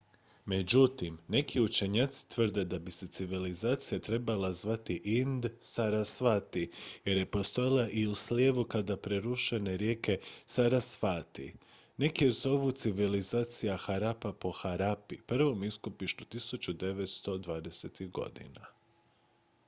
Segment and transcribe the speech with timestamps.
[0.45, 6.69] međutim neki učenjaci tvrde da bi se civilizacija trebala zvati ind-sarasvati
[7.05, 11.53] jer je postojala i u slijevu sada presušene rijeke sarasvati
[11.97, 18.65] neki je zovu civilizacija harappa po harappi prvom iskopištu 1920-ih godina